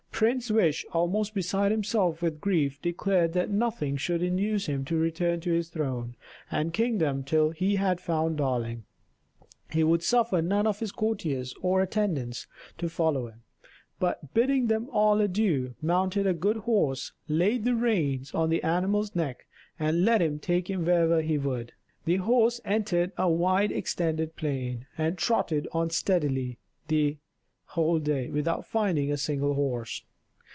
[0.21, 5.39] Prince Wish, almost beside himself with grief, declared that nothing should induce him to return
[5.39, 6.15] to his throne
[6.51, 8.83] and kingdom till he had found Darling.
[9.71, 12.45] He would suffer none of his courtiers or attendants
[12.77, 13.41] to follow him;
[13.99, 19.15] but, bidding them all adieu, mounted a good horse, laid the reins on the animal's
[19.15, 19.47] neck,
[19.79, 21.71] and let him take him wherever he would.
[22.05, 26.59] The horse entered a wide extended plain, and trotted on steadily
[26.89, 27.17] the
[27.69, 30.03] whole day without finding a single house.